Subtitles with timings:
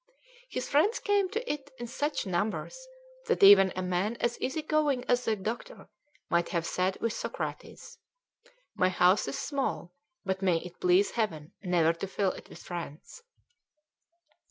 [0.49, 2.87] His friends came to it in such numbers
[3.27, 5.89] that even a man as easy going as the doctor
[6.27, 7.99] might have said with Socrates,
[8.73, 9.93] "My house is small,
[10.25, 13.21] but may it please Heaven never to fill it with friends!"